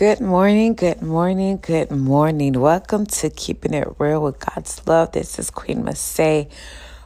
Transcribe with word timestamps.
Good 0.00 0.22
morning, 0.22 0.76
good 0.76 1.02
morning, 1.02 1.58
good 1.60 1.90
morning. 1.90 2.58
Welcome 2.58 3.04
to 3.04 3.28
Keeping 3.28 3.74
It 3.74 3.86
Real 3.98 4.22
with 4.22 4.38
God's 4.38 4.80
Love. 4.86 5.12
This 5.12 5.38
is 5.38 5.50
Queen 5.50 5.84
Massay. 5.84 6.48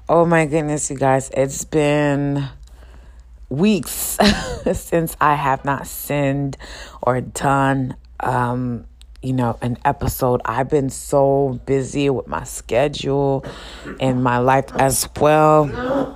Oh 0.08 0.24
my 0.24 0.46
goodness, 0.46 0.92
you 0.92 0.96
guys, 0.96 1.28
it's 1.36 1.64
been 1.64 2.48
weeks 3.48 4.16
since 4.74 5.16
I 5.20 5.34
have 5.34 5.64
not 5.64 5.88
sinned 5.88 6.56
or 7.02 7.20
done 7.20 7.96
um, 8.20 8.84
you 9.20 9.32
know, 9.32 9.58
an 9.60 9.76
episode. 9.84 10.40
I've 10.44 10.70
been 10.70 10.88
so 10.88 11.60
busy 11.66 12.10
with 12.10 12.28
my 12.28 12.44
schedule 12.44 13.44
and 13.98 14.22
my 14.22 14.38
life 14.38 14.72
as 14.76 15.08
well. 15.20 16.14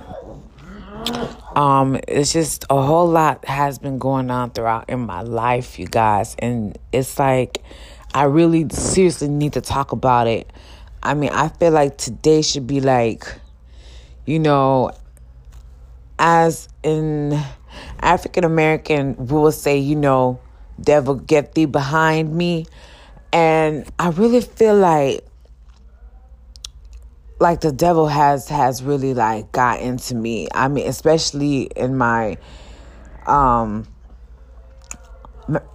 Um, 1.55 1.99
it's 2.07 2.31
just 2.31 2.65
a 2.69 2.81
whole 2.81 3.07
lot 3.07 3.45
has 3.45 3.79
been 3.79 3.97
going 3.97 4.29
on 4.29 4.51
throughout 4.51 4.89
in 4.89 4.99
my 5.01 5.21
life, 5.21 5.79
you 5.79 5.87
guys, 5.87 6.35
and 6.39 6.77
it's 6.91 7.17
like 7.17 7.63
I 8.13 8.23
really 8.23 8.67
seriously 8.69 9.27
need 9.27 9.53
to 9.53 9.61
talk 9.61 9.91
about 9.91 10.27
it. 10.27 10.51
I 11.01 11.13
mean, 11.13 11.29
I 11.31 11.49
feel 11.49 11.71
like 11.71 11.97
today 11.97 12.41
should 12.41 12.67
be 12.67 12.81
like, 12.81 13.25
you 14.25 14.39
know, 14.39 14.91
as 16.17 16.67
in 16.83 17.39
African 17.99 18.43
American, 18.43 19.15
we 19.17 19.33
will 19.33 19.51
say, 19.51 19.77
you 19.77 19.95
know, 19.95 20.39
devil 20.79 21.15
get 21.15 21.53
thee 21.53 21.65
behind 21.65 22.35
me. 22.35 22.65
And 23.31 23.89
I 23.99 24.09
really 24.09 24.41
feel 24.41 24.75
like 24.75 25.25
like 27.39 27.61
the 27.61 27.71
devil 27.71 28.07
has 28.07 28.49
has 28.49 28.83
really 28.83 29.13
like 29.13 29.51
got 29.51 29.79
into 29.79 30.15
me. 30.15 30.47
I 30.53 30.67
mean, 30.67 30.87
especially 30.87 31.63
in 31.75 31.97
my 31.97 32.37
um 33.25 33.87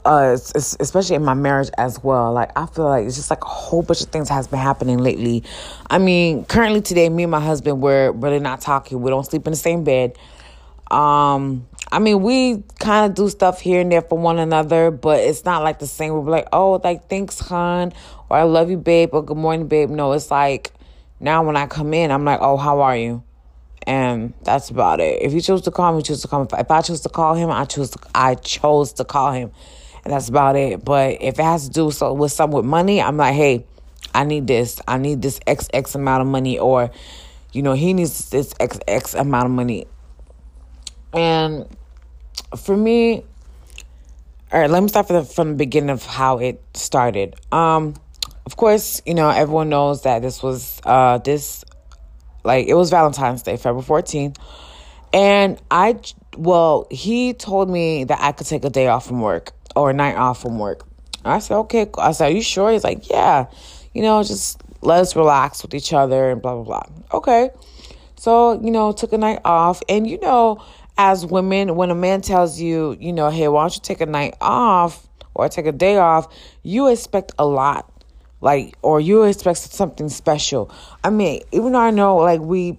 uh 0.05 0.37
especially 0.55 1.17
in 1.17 1.25
my 1.25 1.35
marriage 1.35 1.71
as 1.79 2.03
well. 2.03 2.33
Like 2.33 2.57
I 2.57 2.67
feel 2.67 2.85
like 2.85 3.07
it's 3.07 3.17
just 3.17 3.31
like 3.31 3.43
a 3.43 3.49
whole 3.49 3.83
bunch 3.83 4.03
of 4.03 4.09
things 4.09 4.29
has 4.29 4.47
been 4.47 4.59
happening 4.59 4.99
lately. 4.99 5.43
I 5.89 5.99
mean, 5.99 6.45
currently 6.45 6.83
today 6.83 7.09
me 7.09 7.25
and 7.25 7.33
my 7.33 7.41
husband 7.41 7.81
we're 7.81 8.13
really 8.13 8.41
not 8.41 8.61
talking. 8.61 9.01
We 9.01 9.11
don't 9.11 9.25
sleep 9.25 9.47
in 9.47 9.53
the 9.53 9.57
same 9.57 9.85
bed. 9.85 10.19
Um 10.91 11.67
I 11.93 12.01
mean, 12.01 12.23
we 12.23 12.65
kind 12.81 13.09
of 13.09 13.15
do 13.15 13.29
stuff 13.29 13.61
here 13.61 13.81
and 13.81 13.93
there 13.93 14.03
for 14.03 14.19
one 14.19 14.39
another, 14.39 14.91
but 14.91 15.21
it's 15.21 15.45
not 15.45 15.63
like 15.63 15.79
the 15.79 15.87
same. 15.87 16.13
We're 16.13 16.29
like, 16.29 16.49
oh, 16.53 16.81
like, 16.83 17.09
thanks, 17.09 17.39
hon, 17.39 17.93
or 18.29 18.37
I 18.37 18.43
love 18.43 18.69
you, 18.69 18.79
babe, 18.79 19.11
or 19.13 19.25
good 19.25 19.37
morning, 19.37 19.69
babe. 19.69 19.91
No, 19.91 20.11
it's 20.11 20.29
like, 20.29 20.73
now, 21.21 21.45
when 21.45 21.57
I 21.57 21.67
come 21.67 21.95
in, 21.95 22.11
I'm 22.11 22.25
like, 22.25 22.41
oh, 22.43 22.57
how 22.57 22.81
are 22.81 22.97
you? 22.97 23.23
And 23.87 24.33
that's 24.43 24.71
about 24.71 25.01
it. 25.01 25.23
If 25.23 25.33
you 25.33 25.41
choose 25.41 25.63
to 25.63 25.71
call 25.71 25.95
me, 25.95 26.03
choose 26.03 26.23
to 26.23 26.29
call 26.29 26.43
me. 26.43 26.49
If 26.59 26.71
I 26.71 26.81
choose 26.81 27.01
to 27.03 27.09
call 27.09 27.35
him, 27.35 27.51
I 27.51 27.65
choose 27.65 27.91
to, 27.91 27.99
I 28.15 28.35
chose 28.35 28.95
to 28.95 29.05
call 29.05 29.33
him. 29.33 29.53
And 30.05 30.13
that's 30.13 30.29
about 30.29 30.57
it. 30.57 30.85
But 30.85 31.19
if 31.21 31.39
it 31.39 31.45
has 31.45 31.69
to 31.69 31.71
do 31.73 31.91
so 31.91 32.13
with 32.13 32.33
some 32.33 32.51
with 32.51 32.65
money, 32.65 33.01
I'm 33.01 33.17
like, 33.17 33.35
hey, 33.35 33.65
I 34.15 34.25
need 34.25 34.47
this. 34.47 34.81
I 34.87 34.99
need 34.99 35.23
this 35.23 35.41
X 35.47 35.69
X 35.73 35.95
amount 35.95 36.23
of 36.23 36.29
money, 36.29 36.59
or 36.59 36.91
you 37.53 37.63
know, 37.63 37.73
he 37.73 37.95
needs 37.95 38.31
this 38.31 38.55
X 38.61 38.79
X 38.87 39.15
amount 39.15 39.47
of 39.47 39.53
money. 39.53 39.87
And 41.13 41.67
for 42.57 42.77
me, 42.77 43.25
all 44.53 44.61
right, 44.61 44.71
let 44.71 44.83
me 44.83 44.89
start 44.89 45.07
from 45.07 45.17
the, 45.17 45.25
from 45.25 45.49
the 45.51 45.57
beginning 45.57 45.91
of 45.91 46.05
how 46.05 46.39
it 46.39 46.63
started. 46.75 47.37
Um, 47.51 47.95
of 48.47 48.57
course, 48.57 49.01
you 49.07 49.15
know, 49.15 49.31
everyone 49.31 49.69
knows 49.69 50.03
that 50.03 50.23
this 50.23 50.43
was 50.43 50.81
uh 50.85 51.19
this 51.19 51.65
like 52.45 52.67
it 52.67 52.75
was 52.75 52.91
Valentine's 52.91 53.43
Day, 53.43 53.57
February 53.57 53.85
14th. 53.85 54.37
And 55.13 55.61
I 55.71 56.01
well, 56.37 56.87
he 56.91 57.33
told 57.35 57.71
me 57.71 58.05
that 58.05 58.19
I 58.21 58.33
could 58.33 58.47
take 58.47 58.65
a 58.65 58.71
day 58.71 58.89
off 58.89 59.07
from 59.07 59.21
work 59.21 59.53
or 59.77 59.91
a 59.91 59.93
night 59.93 60.17
off 60.17 60.43
from 60.43 60.59
work. 60.59 60.87
I 61.25 61.39
said, 61.39 61.57
okay. 61.59 61.87
I 61.99 62.13
said, 62.13 62.31
are 62.31 62.35
you 62.35 62.43
sure? 62.43 62.73
He's 62.73 62.85
like, 62.85 63.09
yeah. 63.09 63.47
You 63.95 64.03
know, 64.03 64.23
just 64.23 64.61
let 64.83 65.01
us 65.01 65.17
relax 65.17 65.63
with 65.63 65.75
each 65.75 65.93
other 65.93 66.31
and 66.31 66.43
blah, 66.43 66.55
blah, 66.55 66.65
blah. 66.65 66.83
Okay. 67.13 67.51
So, 68.17 68.61
you 68.61 68.71
know, 68.71 68.93
took 68.93 69.13
a 69.13 69.19
night 69.19 69.41
off. 69.45 69.83
And, 69.89 70.07
you 70.07 70.19
know, 70.21 70.63
as 70.99 71.25
women, 71.25 71.77
when 71.77 71.91
a 71.91 71.95
man 71.95 72.21
tells 72.21 72.61
you, 72.61 72.97
you 73.01 73.13
know, 73.13 73.31
hey, 73.31 73.49
why 73.49 73.63
don't 73.63 73.75
you 73.75 73.81
take 73.83 74.01
a 74.01 74.07
night 74.07 74.37
off 74.41 75.07
or 75.35 75.49
take 75.49 75.67
a 75.67 75.73
day 75.73 75.97
off, 75.97 76.33
you 76.63 76.89
expect 76.89 77.33
a 77.39 77.47
lot 77.47 77.91
like 78.45 78.77
or 78.83 79.01
you 79.01 79.23
expect 79.23 79.59
something 79.59 80.09
special. 80.11 80.71
I 81.03 81.11
mean 81.11 81.41
even 81.51 81.73
though 81.73 81.79
i 81.81 81.91
know 81.91 82.17
like 82.17 82.41
we 82.41 82.79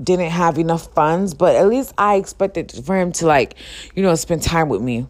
didn't 0.00 0.30
have 0.30 0.58
enough 0.58 0.92
funds 0.94 1.34
but 1.34 1.56
at 1.56 1.66
least 1.66 1.92
i 1.98 2.14
expected 2.14 2.70
for 2.84 2.96
him 2.96 3.10
to 3.10 3.26
like 3.26 3.54
you 3.96 4.02
know 4.02 4.14
spend 4.14 4.42
time 4.42 4.68
with 4.68 4.82
me. 4.82 5.06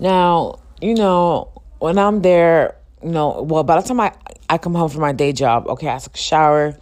Now 0.00 0.60
you 0.80 0.94
know 0.94 1.52
when 1.78 1.98
i'm 1.98 2.22
there 2.22 2.76
you 3.02 3.10
know 3.10 3.42
well 3.42 3.64
by 3.64 3.80
the 3.80 3.86
time 3.86 4.00
i 4.00 4.12
i 4.48 4.56
come 4.56 4.74
home 4.74 4.88
from 4.88 5.02
my 5.02 5.12
day 5.12 5.32
job 5.32 5.66
okay 5.68 5.88
i 5.88 5.98
took 5.98 6.14
a 6.14 6.18
shower 6.18 6.74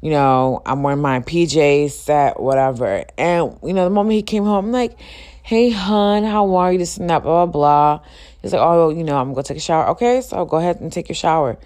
you 0.00 0.10
know 0.10 0.60
i'm 0.66 0.82
wearing 0.82 1.00
my 1.00 1.20
pjs 1.20 1.92
set 1.92 2.40
whatever. 2.40 3.04
And 3.16 3.56
you 3.62 3.72
know 3.72 3.84
the 3.84 3.90
moment 3.90 4.14
he 4.16 4.22
came 4.22 4.44
home 4.44 4.66
i'm 4.66 4.72
like 4.72 4.98
hey 5.44 5.70
hun 5.70 6.24
how 6.24 6.54
are 6.56 6.72
you? 6.72 6.78
This 6.78 6.96
and 6.96 7.08
that 7.08 7.22
blah 7.22 7.46
blah 7.46 7.52
blah 7.52 8.06
He's 8.42 8.52
like, 8.52 8.60
oh, 8.60 8.90
you 8.90 9.04
know, 9.04 9.16
I'm 9.16 9.32
gonna 9.32 9.44
take 9.44 9.56
a 9.56 9.60
shower. 9.60 9.88
Okay, 9.90 10.20
so 10.20 10.44
go 10.44 10.56
ahead 10.56 10.80
and 10.80 10.92
take 10.92 11.08
your 11.08 11.16
shower. 11.16 11.56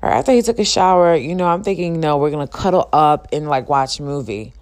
Or 0.00 0.08
after 0.08 0.32
he 0.32 0.42
took 0.42 0.58
a 0.58 0.64
shower, 0.64 1.16
you 1.16 1.34
know, 1.34 1.46
I'm 1.46 1.64
thinking, 1.64 1.98
no, 1.98 2.18
we're 2.18 2.30
gonna 2.30 2.46
cuddle 2.46 2.88
up 2.92 3.28
and 3.32 3.48
like 3.48 3.68
watch 3.68 3.98
a 3.98 4.02
movie. 4.02 4.52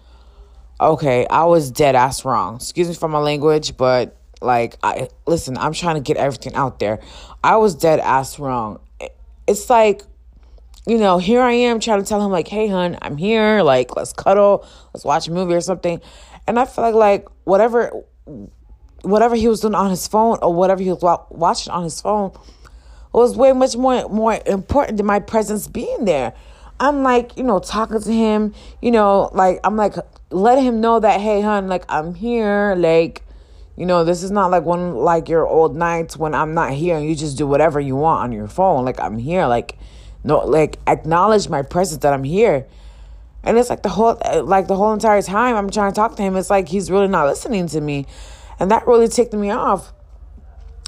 Okay, 0.80 1.26
I 1.28 1.44
was 1.44 1.70
dead 1.70 1.94
ass 1.94 2.24
wrong. 2.24 2.56
Excuse 2.56 2.88
me 2.88 2.94
for 2.94 3.08
my 3.08 3.18
language, 3.18 3.76
but 3.76 4.16
like, 4.40 4.76
I 4.82 5.08
listen, 5.26 5.58
I'm 5.58 5.72
trying 5.72 5.96
to 5.96 6.00
get 6.00 6.16
everything 6.16 6.54
out 6.54 6.78
there. 6.78 7.00
I 7.44 7.56
was 7.56 7.74
dead 7.74 8.00
ass 8.00 8.38
wrong. 8.38 8.80
It's 9.46 9.68
like, 9.68 10.02
you 10.86 10.98
know, 10.98 11.18
here 11.18 11.42
I 11.42 11.52
am 11.52 11.80
trying 11.80 12.00
to 12.00 12.08
tell 12.08 12.24
him 12.24 12.32
like, 12.32 12.48
hey, 12.48 12.66
hun, 12.66 12.98
I'm 13.02 13.16
here. 13.16 13.62
Like, 13.62 13.94
let's 13.94 14.12
cuddle, 14.12 14.66
let's 14.92 15.04
watch 15.04 15.28
a 15.28 15.30
movie 15.30 15.54
or 15.54 15.60
something. 15.60 16.00
And 16.46 16.58
I 16.58 16.64
feel 16.64 16.84
like 16.84 16.94
like 16.94 17.28
whatever 17.44 17.92
whatever 19.02 19.36
he 19.36 19.48
was 19.48 19.60
doing 19.60 19.74
on 19.74 19.90
his 19.90 20.06
phone 20.06 20.38
or 20.42 20.54
whatever 20.54 20.82
he 20.82 20.90
was 20.90 21.26
watching 21.30 21.72
on 21.72 21.84
his 21.84 22.00
phone 22.00 22.32
was 23.12 23.36
way 23.36 23.52
much 23.52 23.76
more 23.76 24.08
more 24.08 24.38
important 24.46 24.96
than 24.96 25.06
my 25.06 25.20
presence 25.20 25.68
being 25.68 26.04
there. 26.04 26.32
I'm 26.80 27.02
like, 27.02 27.36
you 27.36 27.44
know, 27.44 27.58
talking 27.58 28.00
to 28.00 28.12
him, 28.12 28.54
you 28.80 28.90
know, 28.90 29.30
like 29.32 29.60
I'm 29.64 29.76
like 29.76 29.94
letting 30.30 30.64
him 30.64 30.80
know 30.80 30.98
that 31.00 31.20
hey, 31.20 31.40
hun, 31.40 31.68
like 31.68 31.84
I'm 31.88 32.14
here, 32.14 32.74
like 32.76 33.22
you 33.76 33.86
know, 33.86 34.04
this 34.04 34.22
is 34.22 34.30
not 34.30 34.50
like 34.50 34.64
one 34.64 34.94
like 34.96 35.28
your 35.28 35.46
old 35.46 35.76
nights 35.76 36.16
when 36.16 36.34
I'm 36.34 36.54
not 36.54 36.72
here 36.72 36.96
and 36.96 37.08
you 37.08 37.14
just 37.14 37.38
do 37.38 37.46
whatever 37.46 37.80
you 37.80 37.96
want 37.96 38.24
on 38.24 38.32
your 38.32 38.48
phone. 38.48 38.84
Like 38.84 39.00
I'm 39.00 39.18
here, 39.18 39.46
like 39.46 39.78
no, 40.24 40.38
like 40.38 40.78
acknowledge 40.86 41.48
my 41.48 41.62
presence 41.62 42.02
that 42.02 42.12
I'm 42.12 42.24
here. 42.24 42.66
And 43.44 43.58
it's 43.58 43.70
like 43.70 43.82
the 43.82 43.88
whole 43.88 44.20
like 44.44 44.68
the 44.68 44.76
whole 44.76 44.92
entire 44.92 45.22
time 45.22 45.56
I'm 45.56 45.70
trying 45.70 45.90
to 45.92 45.96
talk 45.96 46.16
to 46.16 46.22
him, 46.22 46.36
it's 46.36 46.50
like 46.50 46.68
he's 46.68 46.90
really 46.90 47.08
not 47.08 47.26
listening 47.26 47.66
to 47.68 47.80
me. 47.80 48.06
And 48.62 48.70
that 48.70 48.86
really 48.86 49.08
ticked 49.08 49.32
me 49.32 49.50
off. 49.50 49.92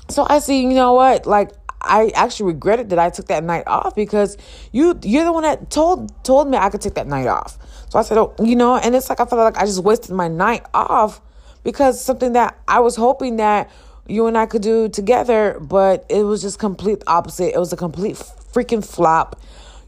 So 0.09 0.25
I 0.29 0.39
see, 0.39 0.63
you 0.63 0.75
know 0.75 0.93
what? 0.93 1.27
Like 1.27 1.51
I 1.81 2.13
actually 2.15 2.53
regretted 2.53 2.91
that 2.91 3.01
I 3.01 3.11
took 3.11 3.27
that 3.27 3.43
night 3.43 3.65
off 3.67 3.97
because 3.97 4.37
you 4.71 4.97
you're 5.03 5.25
the 5.25 5.33
one 5.33 5.43
that 5.43 5.71
told 5.71 6.25
told 6.25 6.49
me 6.49 6.57
I 6.57 6.71
could 6.71 6.81
take 6.81 6.95
that 6.95 7.09
night 7.09 7.27
off. 7.27 7.59
So 7.91 7.99
I 7.99 8.03
said, 8.03 8.17
oh, 8.17 8.33
you 8.41 8.55
know, 8.55 8.77
and 8.77 8.95
it's 8.95 9.09
like 9.09 9.19
I 9.19 9.25
felt 9.25 9.41
like 9.41 9.59
I 9.59 9.67
just 9.67 9.83
wasted 9.83 10.13
my 10.13 10.29
night 10.29 10.65
off 10.73 11.21
because 11.65 12.01
something 12.01 12.35
that 12.35 12.57
I 12.69 12.79
was 12.79 12.95
hoping 12.95 13.39
that 13.39 13.69
you 14.07 14.29
and 14.29 14.39
I 14.39 14.47
could 14.47 14.63
do 14.63 14.89
together, 14.89 15.59
but 15.61 16.07
it 16.09 16.23
was 16.23 16.43
just 16.43 16.61
complete 16.61 17.03
opposite. 17.09 17.57
It 17.57 17.59
was 17.59 17.73
a 17.73 17.77
complete 17.77 18.15
freaking 18.15 18.89
flop. 18.89 19.41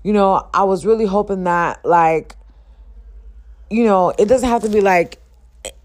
You 0.03 0.13
know, 0.13 0.49
I 0.53 0.65
was 0.65 0.85
really 0.85 1.07
hoping 1.07 1.45
that 1.45 1.85
like 1.85 2.35
you 3.71 3.85
know, 3.85 4.13
it 4.19 4.27
doesn't 4.27 4.49
have 4.49 4.63
to 4.63 4.69
be 4.69 4.81
like 4.81 5.21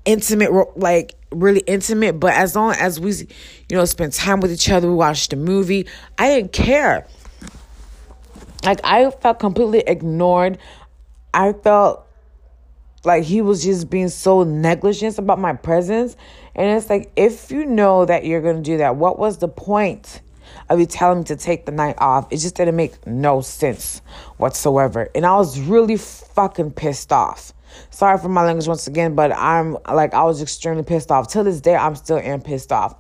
intimate 0.04 0.52
like 0.76 1.14
really 1.32 1.62
intimate, 1.62 2.20
but 2.20 2.34
as 2.34 2.56
long 2.56 2.74
as 2.74 3.00
we, 3.00 3.12
you 3.12 3.78
know, 3.78 3.86
spend 3.86 4.14
time 4.14 4.40
with 4.40 4.52
each 4.52 4.70
other, 4.70 4.88
we 4.88 4.96
watched 4.96 5.32
the 5.32 5.36
movie, 5.36 5.88
I 6.18 6.28
didn't 6.28 6.52
care. 6.52 7.08
Like, 8.64 8.80
I 8.84 9.10
felt 9.10 9.40
completely 9.40 9.84
ignored. 9.88 10.60
I 11.34 11.54
felt 11.54 12.06
like 13.04 13.24
he 13.24 13.42
was 13.42 13.64
just 13.64 13.90
being 13.90 14.10
so 14.10 14.44
negligent 14.44 15.18
about 15.18 15.40
my 15.40 15.54
presence. 15.54 16.16
And 16.54 16.78
it's 16.78 16.90
like, 16.90 17.12
if 17.16 17.50
you 17.50 17.66
know 17.66 18.06
that 18.06 18.26
you're 18.26 18.42
going 18.42 18.58
to 18.58 18.62
do 18.62 18.78
that, 18.78 18.96
what 18.98 19.18
was 19.18 19.40
the 19.40 19.48
point? 19.48 20.22
Of 20.70 20.80
you 20.80 20.86
telling 20.86 21.20
me 21.20 21.24
to 21.26 21.36
take 21.36 21.66
the 21.66 21.72
night 21.72 21.96
off. 21.98 22.32
It 22.32 22.38
just 22.38 22.56
didn't 22.56 22.76
make 22.76 23.06
no 23.06 23.42
sense 23.42 24.02
whatsoever. 24.38 25.10
And 25.16 25.26
I 25.26 25.36
was 25.36 25.60
really 25.60 25.98
fucking 25.98 26.72
pissed 26.72 27.12
off. 27.12 27.54
Sorry 27.90 28.18
for 28.18 28.30
my 28.30 28.44
language 28.44 28.68
once 28.68 28.88
again, 28.88 29.16
but 29.16 29.32
I'm 29.32 29.78
like 29.92 30.14
I 30.14 30.24
was 30.24 30.42
extremely 30.42 30.84
pissed 30.84 31.12
off. 31.12 31.30
Till 31.30 31.44
this 31.44 31.62
day, 31.62 31.76
I'm 31.76 31.96
still 31.96 32.18
am 32.18 32.42
pissed 32.42 32.72
off. 32.72 32.96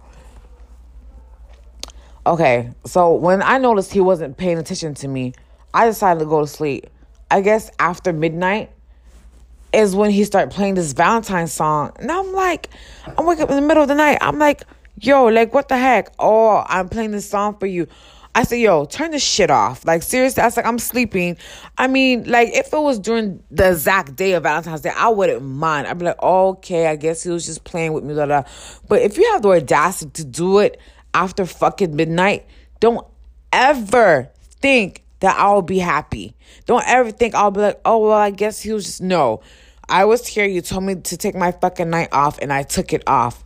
Okay, 2.25 2.71
so 2.85 3.13
when 3.15 3.41
I 3.41 3.57
noticed 3.57 3.91
he 3.91 3.99
wasn't 3.99 4.37
paying 4.37 4.57
attention 4.57 4.93
to 4.95 5.07
me, 5.07 5.33
I 5.73 5.87
decided 5.87 6.19
to 6.19 6.25
go 6.25 6.41
to 6.41 6.47
sleep. 6.47 6.87
I 7.31 7.41
guess 7.41 7.71
after 7.79 8.13
midnight 8.13 8.71
is 9.73 9.95
when 9.95 10.11
he 10.11 10.23
started 10.23 10.51
playing 10.51 10.75
this 10.75 10.93
Valentine 10.93 11.47
song. 11.47 11.93
And 11.97 12.11
I'm 12.11 12.33
like, 12.33 12.69
I'm 13.17 13.25
waking 13.25 13.43
up 13.43 13.49
in 13.49 13.55
the 13.55 13.61
middle 13.61 13.81
of 13.83 13.89
the 13.89 13.95
night. 13.95 14.17
I'm 14.21 14.37
like, 14.37 14.63
yo, 15.01 15.25
like, 15.25 15.53
what 15.53 15.67
the 15.67 15.77
heck? 15.77 16.13
Oh, 16.19 16.63
I'm 16.67 16.87
playing 16.87 17.11
this 17.11 17.29
song 17.29 17.57
for 17.57 17.65
you. 17.65 17.87
I 18.33 18.43
said, 18.43 18.59
yo, 18.59 18.85
turn 18.85 19.11
this 19.11 19.23
shit 19.23 19.51
off. 19.51 19.83
Like, 19.83 20.03
seriously, 20.03 20.41
I 20.41 20.45
was 20.45 20.55
like, 20.55 20.65
I'm 20.65 20.79
sleeping. 20.79 21.35
I 21.77 21.87
mean, 21.87 22.23
like, 22.31 22.49
if 22.53 22.71
it 22.71 22.79
was 22.79 22.97
during 22.97 23.43
the 23.51 23.71
exact 23.71 24.15
day 24.15 24.33
of 24.33 24.43
Valentine's 24.43 24.81
Day, 24.81 24.93
I 24.95 25.09
wouldn't 25.09 25.41
mind. 25.41 25.87
I'd 25.87 25.97
be 25.97 26.05
like, 26.05 26.21
okay, 26.21 26.87
I 26.87 26.95
guess 26.95 27.23
he 27.23 27.29
was 27.29 27.45
just 27.45 27.65
playing 27.65 27.91
with 27.91 28.05
me, 28.05 28.13
blah, 28.13 28.27
blah. 28.27 28.43
But 28.87 29.01
if 29.01 29.17
you 29.17 29.29
have 29.33 29.41
the 29.41 29.49
audacity 29.49 30.11
to 30.11 30.23
do 30.23 30.59
it 30.59 30.79
after 31.13 31.45
fucking 31.45 31.93
midnight, 31.93 32.45
don't 32.79 33.05
ever 33.51 34.29
think 34.61 35.03
that 35.19 35.35
I'll 35.37 35.61
be 35.61 35.79
happy. 35.79 36.33
Don't 36.67 36.87
ever 36.87 37.11
think 37.11 37.35
I'll 37.35 37.51
be 37.51 37.59
like, 37.59 37.81
oh, 37.83 37.97
well, 37.97 38.13
I 38.13 38.29
guess 38.29 38.61
he 38.61 38.71
was 38.71 38.85
just, 38.85 39.01
no. 39.01 39.41
I 39.89 40.05
was 40.05 40.25
here. 40.25 40.45
You 40.45 40.61
told 40.61 40.85
me 40.85 40.95
to 40.95 41.17
take 41.17 41.35
my 41.35 41.51
fucking 41.51 41.89
night 41.89 42.09
off, 42.13 42.39
and 42.39 42.53
I 42.53 42.63
took 42.63 42.93
it 42.93 43.03
off. 43.07 43.43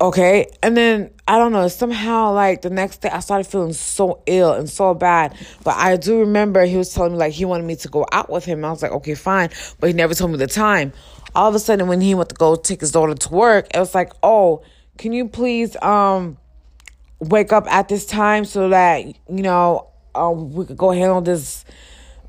Okay. 0.00 0.50
And 0.62 0.76
then 0.76 1.10
I 1.28 1.36
don't 1.36 1.52
know, 1.52 1.68
somehow 1.68 2.32
like 2.32 2.62
the 2.62 2.70
next 2.70 3.02
day 3.02 3.10
I 3.10 3.20
started 3.20 3.44
feeling 3.44 3.74
so 3.74 4.22
ill 4.26 4.54
and 4.54 4.68
so 4.68 4.94
bad. 4.94 5.36
But 5.62 5.76
I 5.76 5.96
do 5.96 6.20
remember 6.20 6.64
he 6.64 6.76
was 6.76 6.92
telling 6.94 7.12
me 7.12 7.18
like 7.18 7.32
he 7.32 7.44
wanted 7.44 7.64
me 7.64 7.76
to 7.76 7.88
go 7.88 8.06
out 8.10 8.30
with 8.30 8.44
him. 8.44 8.64
I 8.64 8.70
was 8.70 8.82
like, 8.82 8.92
okay, 8.92 9.14
fine. 9.14 9.50
But 9.78 9.88
he 9.88 9.92
never 9.92 10.14
told 10.14 10.30
me 10.30 10.38
the 10.38 10.46
time. 10.46 10.92
All 11.34 11.48
of 11.48 11.54
a 11.54 11.58
sudden 11.58 11.86
when 11.86 12.00
he 12.00 12.14
went 12.14 12.30
to 12.30 12.34
go 12.34 12.56
take 12.56 12.80
his 12.80 12.92
daughter 12.92 13.14
to 13.14 13.28
work, 13.30 13.68
it 13.74 13.78
was 13.78 13.94
like, 13.94 14.12
oh, 14.22 14.62
can 14.96 15.12
you 15.12 15.28
please 15.28 15.76
um 15.82 16.38
wake 17.18 17.52
up 17.52 17.66
at 17.70 17.88
this 17.88 18.06
time 18.06 18.46
so 18.46 18.70
that, 18.70 19.04
you 19.06 19.42
know, 19.42 19.86
um, 20.14 20.50
we 20.52 20.64
could 20.64 20.78
go 20.78 20.90
handle 20.92 21.20
this 21.20 21.66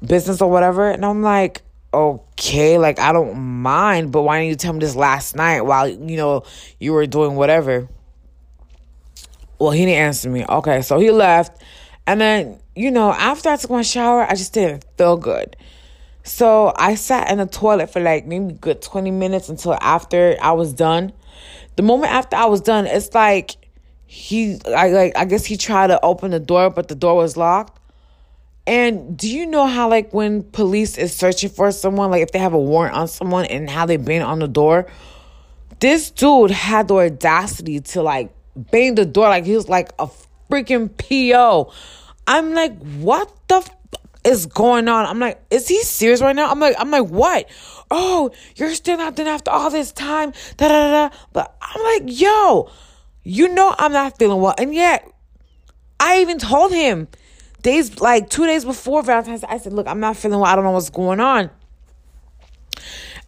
business 0.06 0.41
or 0.41 0.51
whatever? 0.51 0.91
And 0.91 1.06
I'm 1.06 1.21
like, 1.21 1.62
okay, 1.93 2.77
like 2.77 2.99
I 2.99 3.11
don't 3.13 3.38
mind, 3.38 4.11
but 4.11 4.23
why 4.23 4.39
didn't 4.39 4.49
you 4.49 4.55
tell 4.55 4.73
me 4.73 4.79
this 4.79 4.95
last 4.95 5.35
night 5.35 5.61
while 5.61 5.88
you 5.88 6.17
know 6.17 6.43
you 6.79 6.93
were 6.93 7.05
doing 7.05 7.35
whatever? 7.35 7.88
Well, 9.59 9.71
he 9.71 9.85
didn't 9.85 9.99
answer 9.99 10.29
me. 10.29 10.45
Okay, 10.47 10.81
so 10.81 10.99
he 10.99 11.11
left. 11.11 11.61
And 12.07 12.19
then, 12.19 12.59
you 12.75 12.89
know, 12.89 13.11
after 13.11 13.49
I 13.49 13.57
took 13.57 13.69
my 13.69 13.83
shower, 13.83 14.23
I 14.23 14.33
just 14.33 14.53
didn't 14.53 14.85
feel 14.97 15.17
good. 15.17 15.55
So 16.23 16.73
I 16.75 16.95
sat 16.95 17.31
in 17.31 17.38
the 17.38 17.45
toilet 17.45 17.91
for 17.91 17.99
like 17.99 18.25
maybe 18.25 18.53
good 18.53 18.81
20 18.81 19.11
minutes 19.11 19.49
until 19.49 19.73
after 19.81 20.35
I 20.41 20.51
was 20.53 20.73
done. 20.73 21.13
The 21.75 21.83
moment 21.83 22.11
after 22.11 22.35
I 22.35 22.45
was 22.45 22.61
done, 22.61 22.85
it's 22.85 23.13
like 23.13 23.55
he 24.05 24.59
I 24.67 24.89
like 24.89 25.17
I 25.17 25.25
guess 25.25 25.45
he 25.45 25.57
tried 25.57 25.87
to 25.87 26.03
open 26.03 26.31
the 26.31 26.39
door, 26.39 26.69
but 26.69 26.87
the 26.87 26.95
door 26.95 27.15
was 27.15 27.37
locked. 27.37 27.79
And 28.67 29.17
do 29.17 29.29
you 29.29 29.45
know 29.45 29.65
how, 29.65 29.89
like, 29.89 30.13
when 30.13 30.43
police 30.43 30.97
is 30.97 31.15
searching 31.15 31.49
for 31.49 31.71
someone, 31.71 32.11
like 32.11 32.21
if 32.21 32.31
they 32.31 32.39
have 32.39 32.53
a 32.53 32.59
warrant 32.59 32.95
on 32.95 33.07
someone 33.07 33.45
and 33.45 33.69
how 33.69 33.85
they 33.85 33.97
bang 33.97 34.21
on 34.21 34.39
the 34.39 34.47
door? 34.47 34.87
This 35.79 36.11
dude 36.11 36.51
had 36.51 36.87
the 36.87 36.95
audacity 36.95 37.79
to, 37.79 38.03
like, 38.03 38.31
bang 38.55 38.95
the 38.95 39.05
door 39.05 39.29
like 39.29 39.45
he 39.45 39.55
was 39.55 39.67
like 39.67 39.91
a 39.97 40.09
freaking 40.49 40.89
PO. 40.97 41.71
I'm 42.27 42.53
like, 42.53 42.77
what 42.99 43.33
the 43.47 43.55
f- 43.55 43.69
is 44.23 44.45
going 44.45 44.87
on? 44.87 45.05
I'm 45.05 45.19
like, 45.19 45.41
is 45.49 45.67
he 45.67 45.81
serious 45.83 46.21
right 46.21 46.35
now? 46.35 46.51
I'm 46.51 46.59
like, 46.59 46.75
I'm 46.77 46.91
like, 46.91 47.07
what? 47.07 47.49
Oh, 47.89 48.31
you're 48.55 48.73
still 48.75 48.97
not 48.97 49.15
done 49.15 49.27
after 49.27 49.51
all 49.51 49.69
this 49.69 49.91
time. 49.91 50.33
Da 50.57 50.67
da 50.67 51.09
da. 51.09 51.15
But 51.33 51.55
I'm 51.61 51.81
like, 51.83 52.19
yo, 52.19 52.69
you 53.23 53.47
know 53.49 53.73
I'm 53.77 53.91
not 53.91 54.17
feeling 54.17 54.41
well, 54.41 54.55
and 54.57 54.73
yet 54.73 55.07
I 55.99 56.21
even 56.21 56.37
told 56.37 56.71
him 56.71 57.07
days 57.61 57.99
like 57.99 58.29
two 58.29 58.45
days 58.45 58.65
before 58.65 59.03
Valentine's 59.03 59.43
I 59.43 59.57
said, 59.57 59.73
look, 59.73 59.87
I'm 59.87 59.99
not 59.99 60.17
feeling 60.17 60.39
well. 60.39 60.51
I 60.51 60.55
don't 60.55 60.63
know 60.63 60.71
what's 60.71 60.89
going 60.89 61.19
on. 61.19 61.49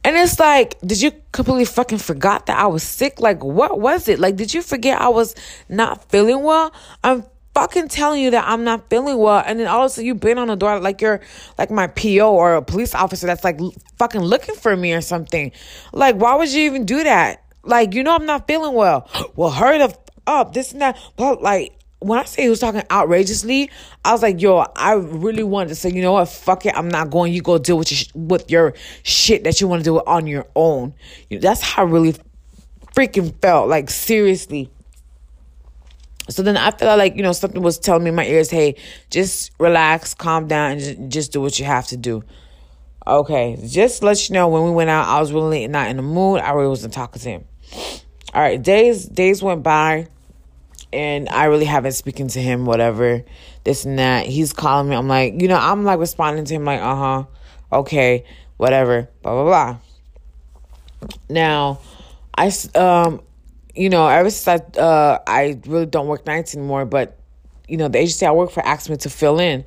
And 0.05 0.17
it's 0.17 0.39
like, 0.39 0.79
did 0.81 1.01
you 1.01 1.11
completely 1.31 1.65
fucking 1.65 1.99
forgot 1.99 2.47
that 2.47 2.57
I 2.57 2.67
was 2.67 2.83
sick? 2.83 3.21
Like, 3.21 3.41
what 3.43 3.79
was 3.79 4.09
it? 4.09 4.19
Like, 4.19 4.35
did 4.35 4.53
you 4.53 4.61
forget 4.61 4.99
I 4.99 5.07
was 5.07 5.33
not 5.69 6.09
feeling 6.09 6.43
well? 6.43 6.73
I'm 7.03 7.23
fucking 7.53 7.87
telling 7.87 8.21
you 8.21 8.31
that 8.31 8.45
I'm 8.47 8.63
not 8.63 8.89
feeling 8.89 9.17
well. 9.17 9.41
And 9.45 9.59
then 9.59 9.67
all 9.67 9.85
of 9.85 9.85
a 9.85 9.89
sudden 9.89 10.05
you 10.05 10.15
been 10.15 10.37
on 10.37 10.47
the 10.47 10.55
door 10.55 10.79
like 10.79 11.01
you're 11.01 11.21
like 11.57 11.71
my 11.71 11.87
PO 11.87 12.33
or 12.33 12.55
a 12.55 12.61
police 12.61 12.93
officer 12.95 13.27
that's 13.27 13.43
like 13.43 13.59
fucking 13.97 14.21
looking 14.21 14.55
for 14.55 14.75
me 14.75 14.93
or 14.93 15.01
something. 15.01 15.51
Like, 15.93 16.15
why 16.15 16.35
would 16.35 16.51
you 16.51 16.63
even 16.63 16.85
do 16.85 17.03
that? 17.03 17.43
Like, 17.63 17.93
you 17.93 18.03
know, 18.03 18.13
I'm 18.15 18.25
not 18.25 18.47
feeling 18.47 18.73
well. 18.73 19.09
Well, 19.35 19.49
hurry 19.49 19.79
the 19.79 19.95
up, 20.27 20.53
this 20.53 20.73
and 20.73 20.81
that. 20.81 20.97
But 21.15 21.41
like, 21.41 21.75
when 22.03 22.19
I 22.19 22.23
say 22.25 22.43
he 22.43 22.49
was 22.49 22.59
talking 22.59 22.83
outrageously, 22.91 23.71
I 24.03 24.11
was 24.11 24.21
like, 24.21 24.41
yo, 24.41 24.65
I 24.75 24.93
really 24.93 25.43
wanted 25.43 25.69
to 25.69 25.75
say, 25.75 25.89
you 25.89 26.01
know 26.01 26.13
what, 26.13 26.29
fuck 26.29 26.65
it, 26.65 26.75
I'm 26.75 26.89
not 26.89 27.09
going. 27.09 27.33
You 27.33 27.41
go 27.41 27.57
deal 27.57 27.77
with 27.77 27.91
your 27.91 28.23
with 28.27 28.51
your 28.51 28.73
shit 29.03 29.43
that 29.45 29.61
you 29.61 29.67
want 29.67 29.81
to 29.81 29.83
do 29.83 29.97
on 29.99 30.27
your 30.27 30.45
own. 30.55 30.93
You 31.29 31.37
know, 31.37 31.41
that's 31.41 31.61
how 31.61 31.83
I 31.83 31.85
really 31.85 32.15
freaking 32.95 33.33
felt. 33.41 33.69
Like 33.69 33.89
seriously. 33.89 34.69
So 36.29 36.41
then 36.41 36.55
I 36.55 36.71
felt 36.71 36.97
like 36.97 37.15
you 37.15 37.23
know 37.23 37.33
something 37.33 37.61
was 37.61 37.79
telling 37.79 38.03
me 38.03 38.09
in 38.09 38.15
my 38.15 38.25
ears, 38.25 38.49
hey, 38.49 38.75
just 39.09 39.51
relax, 39.59 40.13
calm 40.13 40.47
down, 40.47 40.71
and 40.71 40.79
just, 40.79 41.09
just 41.09 41.31
do 41.33 41.41
what 41.41 41.59
you 41.59 41.65
have 41.65 41.87
to 41.87 41.97
do. 41.97 42.23
Okay, 43.05 43.57
just 43.67 44.01
let 44.01 44.29
you 44.29 44.33
know, 44.33 44.47
when 44.47 44.63
we 44.63 44.71
went 44.71 44.89
out, 44.89 45.07
I 45.07 45.19
was 45.19 45.33
really 45.33 45.67
not 45.67 45.89
in 45.89 45.97
the 45.97 46.03
mood. 46.03 46.39
I 46.39 46.51
really 46.51 46.69
wasn't 46.69 46.93
talking 46.93 47.21
to 47.21 47.29
him. 47.29 47.45
All 48.33 48.41
right, 48.41 48.61
days 48.61 49.05
days 49.05 49.43
went 49.43 49.63
by 49.63 50.07
and 50.93 51.27
I 51.29 51.45
really 51.45 51.65
haven't 51.65 51.93
speaking 51.93 52.27
to 52.29 52.41
him, 52.41 52.65
whatever, 52.65 53.23
this 53.63 53.85
and 53.85 53.99
that. 53.99 54.27
He's 54.27 54.53
calling 54.53 54.89
me. 54.89 54.95
I'm 54.95 55.07
like, 55.07 55.41
you 55.41 55.47
know, 55.47 55.57
I'm 55.57 55.83
like 55.83 55.99
responding 55.99 56.45
to 56.45 56.53
him 56.53 56.65
like, 56.65 56.79
uh 56.79 56.95
huh, 56.95 57.23
okay, 57.71 58.25
whatever, 58.57 59.09
blah 59.21 59.33
blah 59.33 59.43
blah. 59.43 59.77
Now, 61.29 61.79
I 62.35 62.51
um, 62.75 63.21
you 63.75 63.89
know, 63.89 64.07
ever 64.07 64.29
since 64.29 64.61
I 64.77 64.79
uh, 64.79 65.19
I 65.27 65.59
really 65.65 65.87
don't 65.87 66.07
work 66.07 66.25
nights 66.25 66.55
anymore, 66.55 66.85
but 66.85 67.17
you 67.67 67.77
know, 67.77 67.87
the 67.87 67.97
agency 67.97 68.25
I 68.25 68.31
work 68.31 68.51
for 68.51 68.65
asked 68.65 68.89
me 68.89 68.97
to 68.97 69.09
fill 69.09 69.39
in, 69.39 69.65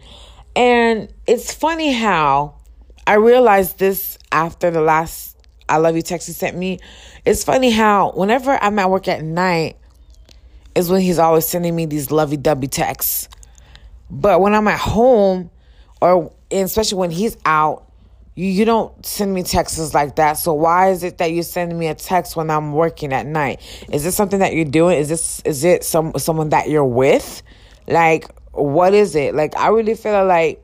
and 0.55 1.12
it's 1.26 1.52
funny 1.52 1.93
how 1.93 2.55
I 3.06 3.14
realized 3.14 3.78
this 3.78 4.19
after 4.31 4.70
the 4.70 4.81
last 4.81 5.37
I 5.69 5.78
love 5.78 5.96
you 5.96 6.02
text 6.02 6.28
he 6.28 6.32
sent 6.32 6.56
me. 6.56 6.78
It's 7.25 7.43
funny 7.43 7.70
how 7.70 8.12
whenever 8.12 8.52
I'm 8.62 8.78
at 8.78 8.88
work 8.88 9.08
at 9.08 9.25
night 9.25 9.76
is 10.76 10.90
when 10.90 11.00
he's 11.00 11.19
always 11.19 11.49
sending 11.49 11.75
me 11.75 11.87
these 11.87 12.11
lovey 12.11 12.37
dovey 12.37 12.69
texts. 12.69 13.28
But 14.11 14.40
when 14.40 14.55
I'm 14.55 14.69
at 14.69 14.78
home, 14.78 15.50
or 16.00 16.32
especially 16.50 16.99
when 16.99 17.11
he's 17.11 17.37
out, 17.44 17.90
you, 18.34 18.46
you 18.46 18.64
don't 18.67 19.05
send 19.05 19.32
me 19.32 19.43
texts 19.43 19.94
like 19.94 20.17
that. 20.17 20.34
So 20.34 20.52
why 20.52 20.90
is 20.90 21.02
it 21.02 21.19
that 21.19 21.32
you're 21.32 21.43
sending 21.43 21.78
me 21.78 21.87
a 21.88 21.94
text 21.94 22.37
when 22.37 22.50
I'm 22.50 22.73
working 22.73 23.12
at 23.12 23.26
night? 23.26 23.61
Is 23.90 24.05
this 24.05 24.14
something 24.14 24.38
that 24.40 24.52
you're 24.52 24.67
doing? 24.67 24.99
Is 24.99 25.08
this 25.08 25.40
is 25.40 25.64
it 25.64 25.83
some 25.83 26.12
someone 26.18 26.50
that 26.50 26.68
you're 26.68 26.85
with? 26.85 27.42
Like 27.88 28.30
what 28.52 28.95
is 28.95 29.16
it? 29.16 29.35
Like 29.35 29.56
I 29.56 29.68
really 29.68 29.95
feel 29.95 30.25
like 30.26 30.62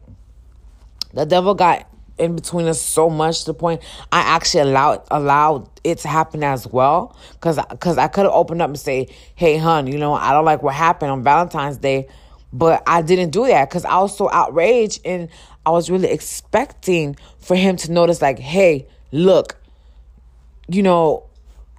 the 1.15 1.25
devil 1.25 1.55
got 1.55 1.89
in 2.23 2.37
between 2.37 2.67
us 2.67 2.81
so 2.81 3.11
much 3.11 3.41
to 3.41 3.47
the 3.47 3.55
point 3.55 3.83
I 4.11 4.21
actually 4.21 4.61
allowed 4.71 5.03
allowed 5.11 5.69
it 5.85 5.99
to 5.99 6.09
happen 6.09 6.43
as 6.45 6.67
well. 6.67 7.17
Cause 7.41 7.59
cause 7.81 7.99
I 7.99 8.09
could 8.09 8.25
have 8.25 8.33
opened 8.33 8.63
up 8.63 8.69
and 8.69 8.79
say, 8.79 9.09
hey 9.35 9.57
hun, 9.59 9.87
you 9.87 9.99
know, 9.99 10.15
I 10.15 10.33
don't 10.33 10.45
like 10.45 10.63
what 10.63 10.75
happened 10.75 11.11
on 11.11 11.23
Valentine's 11.23 11.79
Day. 11.79 12.09
But 12.53 12.83
I 12.87 13.01
didn't 13.03 13.31
do 13.31 13.47
that 13.47 13.69
because 13.69 13.85
I 13.85 13.99
was 13.99 14.17
so 14.17 14.31
outraged 14.31 15.01
and 15.07 15.29
I 15.65 15.71
was 15.71 15.91
really 15.91 16.09
expecting 16.11 17.17
for 17.39 17.57
him 17.57 17.77
to 17.79 17.93
notice, 17.93 18.21
like, 18.21 18.39
hey, 18.39 18.87
look, 19.11 19.57
you 20.69 20.83
know, 20.83 21.25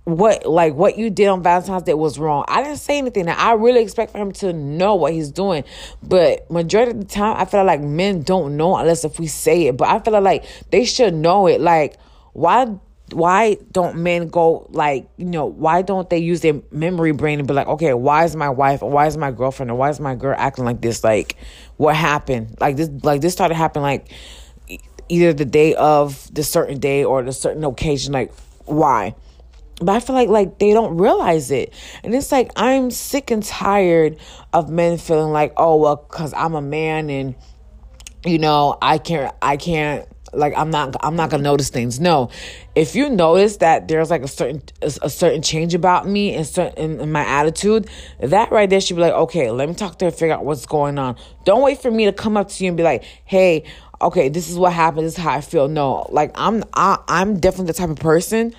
what 0.06 0.46
like 0.46 0.74
what 0.74 0.98
you 0.98 1.10
did 1.10 1.28
on 1.28 1.44
Valentine's 1.44 1.84
Day 1.84 1.94
was 1.94 2.20
wrong. 2.20 2.44
I 2.48 2.62
didn't 2.62 2.80
say 2.80 2.98
anything. 2.98 3.26
Now, 3.26 3.38
I 3.38 3.54
really 3.54 3.82
expect 3.82 4.12
for 4.12 4.18
him 4.18 4.32
to 4.34 4.52
know 4.52 4.96
what 4.96 5.14
he's 5.14 5.32
doing, 5.32 5.64
but 6.02 6.50
majority 6.52 6.92
of 6.92 7.00
the 7.00 7.06
time, 7.06 7.38
I 7.38 7.46
feel 7.46 7.64
like 7.64 7.82
men 7.82 8.24
don't 8.24 8.58
know 8.58 8.76
unless 8.76 9.06
if 9.06 9.20
we 9.20 9.28
say 9.28 9.68
it. 9.68 9.78
But 9.78 9.88
I 9.88 10.00
feel 10.00 10.20
like 10.20 10.46
they 10.72 10.84
should 10.86 11.14
know 11.14 11.48
it. 11.48 11.62
Like 11.62 11.98
why 12.34 12.66
why 13.12 13.58
don't 13.72 13.98
men 13.98 14.28
go 14.28 14.68
like 14.72 15.08
you 15.18 15.26
know 15.26 15.46
why 15.46 15.82
don't 15.82 16.10
they 16.10 16.18
use 16.18 16.42
their 16.42 16.62
memory 16.72 17.12
brain 17.12 17.40
and 17.40 17.48
be 17.48 17.54
like 17.54 17.68
okay 17.68 17.94
why 17.94 18.24
is 18.24 18.36
my 18.36 18.50
wife 18.50 18.82
or 18.82 18.90
why 18.90 19.06
is 19.08 19.18
my 19.18 19.32
girlfriend 19.32 19.70
or 19.70 19.76
why 19.76 19.90
is 19.90 20.00
my 20.00 20.16
girl 20.16 20.36
acting 20.38 20.66
like 20.66 20.82
this 20.82 21.04
like 21.04 21.36
what 21.78 21.96
happened 21.96 22.56
like 22.60 22.76
this 22.76 22.90
like 23.04 23.22
this 23.22 23.34
started 23.34 23.56
happening 23.56 23.84
like 23.84 24.12
either 25.10 25.34
the 25.34 25.46
day 25.46 25.76
of 25.76 26.34
the 26.34 26.44
certain 26.44 26.80
day 26.80 27.04
or 27.04 27.22
the 27.22 27.34
certain 27.34 27.64
occasion 27.64 28.14
like 28.14 28.34
why 28.66 29.14
but 29.80 29.89
I 29.89 30.00
feel 30.00 30.15
like 30.15 30.30
like 30.30 30.60
they 30.60 30.74
don't 30.74 30.98
realize 30.98 31.51
it. 31.51 31.74
And 32.03 32.13
it's 32.13 32.32
like 32.32 32.51
I'm 32.56 32.92
sick 32.92 33.32
and 33.32 33.44
tired 33.44 34.18
of 34.53 34.70
men 34.70 34.98
feeling 34.98 35.32
like, 35.32 35.53
"Oh, 35.58 35.77
well 35.77 35.98
cuz 35.98 36.34
I'm 36.34 36.56
a 36.56 36.62
man 36.62 37.10
and 37.10 37.36
you 38.25 38.39
know, 38.39 38.77
I 38.82 38.98
can't 38.98 39.34
I 39.42 39.58
can't 39.58 40.08
like 40.34 40.53
I'm 40.58 40.70
not 40.70 40.96
I'm 41.01 41.15
not 41.15 41.30
gonna 41.30 41.44
notice 41.44 41.70
things. 41.70 42.00
No, 42.00 42.30
if 42.75 42.96
you 42.96 43.10
notice 43.10 43.58
that 43.58 43.88
there's 43.88 44.10
like 44.10 44.24
a 44.24 44.27
certain 44.27 44.63
a, 44.82 45.10
certain 45.10 45.42
change 45.42 45.74
about 45.74 46.08
me 46.08 46.34
and 46.34 46.46
certain 46.46 47.00
in, 47.00 47.12
my 47.12 47.25
attitude, 47.25 47.88
that 48.20 48.51
right 48.51 48.70
there 48.70 48.82
should 48.82 48.96
be 48.96 49.01
like, 49.01 49.13
okay, 49.13 49.51
let 49.51 49.70
me 49.70 49.75
talk 49.75 50.00
to 50.00 50.06
her, 50.06 50.12
figure 50.12 50.34
out 50.34 50.46
what's 50.46 50.65
going 50.65 50.98
on. 50.98 51.15
Don't 51.46 51.62
wait 51.62 51.82
for 51.82 51.92
me 51.92 52.06
to 52.06 52.13
come 52.13 52.38
up 52.38 52.50
to 52.50 52.63
you 52.63 52.70
and 52.70 52.77
be 52.77 52.84
like, 52.84 53.03
hey, 53.25 53.63
okay, 54.01 54.30
this 54.30 54.50
is 54.50 54.58
what 54.58 54.74
happened. 54.74 55.06
This 55.06 55.18
is 55.18 55.24
how 55.24 55.32
I 55.32 55.42
feel. 55.42 55.68
No, 55.68 56.08
like 56.10 56.32
I'm 56.36 56.63
I, 56.74 56.98
I'm 57.08 57.39
definitely 57.39 57.68
the 57.68 57.74
type 57.74 57.89
of 57.89 57.98
person 57.98 58.56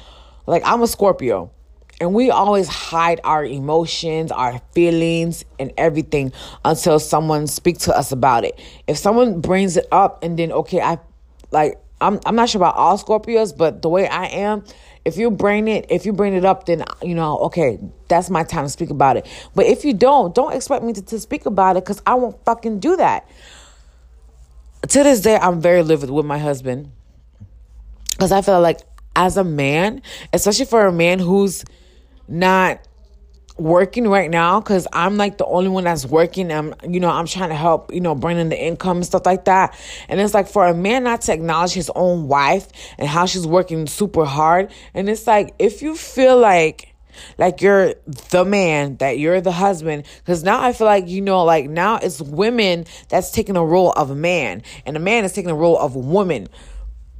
like 0.46 0.62
I'm 0.64 0.82
a 0.82 0.86
Scorpio. 0.86 1.50
and 2.00 2.12
we 2.12 2.30
always 2.30 2.66
hide 2.66 3.20
our 3.22 3.44
emotions, 3.44 4.32
our 4.32 4.60
feelings, 4.72 5.44
and 5.58 5.72
everything 5.78 6.32
until 6.64 6.98
someone 6.98 7.46
speaks 7.46 7.84
to 7.84 7.96
us 7.96 8.10
about 8.10 8.44
it. 8.44 8.58
If 8.86 8.98
someone 8.98 9.40
brings 9.40 9.76
it 9.76 9.86
up 9.92 10.22
and 10.22 10.38
then 10.38 10.52
okay, 10.52 10.80
I 10.80 10.98
like 11.50 11.80
I'm 12.00 12.20
I'm 12.26 12.34
not 12.34 12.48
sure 12.48 12.58
about 12.58 12.76
all 12.76 12.98
Scorpios, 12.98 13.56
but 13.56 13.82
the 13.82 13.88
way 13.88 14.08
I 14.08 14.26
am, 14.26 14.64
if 15.04 15.16
you 15.16 15.30
bring 15.30 15.68
it, 15.68 15.86
if 15.88 16.04
you 16.04 16.12
bring 16.12 16.34
it 16.34 16.44
up, 16.44 16.66
then 16.66 16.84
you 17.02 17.14
know, 17.14 17.38
okay, 17.38 17.78
that's 18.08 18.28
my 18.28 18.42
time 18.42 18.64
to 18.64 18.70
speak 18.70 18.90
about 18.90 19.16
it. 19.16 19.26
But 19.54 19.66
if 19.66 19.84
you 19.84 19.94
don't, 19.94 20.34
don't 20.34 20.52
expect 20.52 20.84
me 20.84 20.92
to, 20.94 21.02
to 21.02 21.20
speak 21.20 21.46
about 21.46 21.76
it 21.76 21.84
because 21.84 22.02
I 22.06 22.14
won't 22.14 22.42
fucking 22.44 22.80
do 22.80 22.96
that. 22.96 23.28
To 24.88 25.02
this 25.02 25.20
day, 25.20 25.36
I'm 25.36 25.60
very 25.60 25.82
livid 25.82 26.10
with 26.10 26.26
my 26.26 26.38
husband 26.38 26.90
because 28.10 28.32
I 28.32 28.42
feel 28.42 28.60
like 28.60 28.80
as 29.16 29.36
a 29.36 29.44
man, 29.44 30.02
especially 30.32 30.66
for 30.66 30.86
a 30.86 30.92
man 30.92 31.18
who's 31.18 31.64
not 32.28 32.80
working 33.56 34.08
right 34.08 34.30
now 34.30 34.58
because 34.58 34.88
I'm 34.92 35.16
like 35.16 35.38
the 35.38 35.46
only 35.46 35.68
one 35.68 35.84
that's 35.84 36.04
working. 36.04 36.50
I'm, 36.50 36.74
you 36.88 36.98
know, 36.98 37.10
I'm 37.10 37.26
trying 37.26 37.50
to 37.50 37.54
help, 37.54 37.92
you 37.92 38.00
know, 38.00 38.14
bring 38.14 38.38
in 38.38 38.48
the 38.48 38.60
income 38.60 38.98
and 38.98 39.06
stuff 39.06 39.24
like 39.24 39.44
that. 39.44 39.78
And 40.08 40.20
it's 40.20 40.34
like 40.34 40.48
for 40.48 40.66
a 40.66 40.74
man 40.74 41.04
not 41.04 41.22
to 41.22 41.32
acknowledge 41.32 41.72
his 41.72 41.90
own 41.94 42.26
wife 42.26 42.68
and 42.98 43.08
how 43.08 43.26
she's 43.26 43.46
working 43.46 43.86
super 43.86 44.24
hard. 44.24 44.72
And 44.92 45.08
it's 45.08 45.26
like, 45.26 45.54
if 45.58 45.82
you 45.82 45.94
feel 45.94 46.38
like, 46.38 46.94
like 47.38 47.62
you're 47.62 47.94
the 48.32 48.44
man, 48.44 48.96
that 48.96 49.20
you're 49.20 49.40
the 49.40 49.52
husband. 49.52 50.04
Because 50.18 50.42
now 50.42 50.60
I 50.60 50.72
feel 50.72 50.88
like, 50.88 51.06
you 51.06 51.20
know, 51.20 51.44
like 51.44 51.70
now 51.70 51.98
it's 52.02 52.20
women 52.20 52.86
that's 53.08 53.30
taking 53.30 53.56
a 53.56 53.64
role 53.64 53.92
of 53.92 54.10
a 54.10 54.16
man, 54.16 54.62
and 54.84 54.96
a 54.96 55.00
man 55.00 55.24
is 55.24 55.32
taking 55.32 55.52
a 55.52 55.54
role 55.54 55.78
of 55.78 55.94
a 55.94 56.00
woman. 56.00 56.48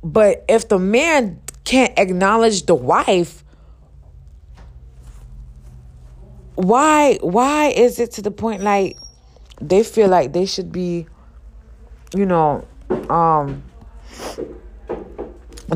But 0.03 0.45
if 0.49 0.69
the 0.69 0.81
man 0.81 1.41
can't 1.65 1.99
acknowledge 1.99 2.67
the 2.67 2.75
wife, 2.75 3.43
why 6.55 7.19
why 7.21 7.67
is 7.69 7.99
it 7.99 8.13
to 8.13 8.23
the 8.23 8.31
point 8.31 8.63
like 8.63 8.97
they 9.61 9.83
feel 9.83 10.09
like 10.09 10.33
they 10.33 10.47
should 10.47 10.71
be 10.71 11.07
you 12.15 12.27
know 12.27 12.65
um 13.09 13.63